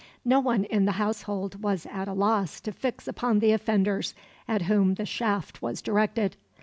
No 0.25 0.39
one 0.39 0.63
in 0.63 0.85
the 0.85 0.93
household 0.93 1.61
was 1.61 1.85
at 1.85 2.07
a 2.07 2.13
loss 2.13 2.59
to 2.61 2.71
fix 2.71 3.07
upon 3.07 3.37
the 3.37 3.51
offenders 3.51 4.15
at 4.47 4.63
whom 4.63 4.95
the 4.95 5.05
shaft 5.05 5.61
was 5.61 5.79
directed. 5.79 6.35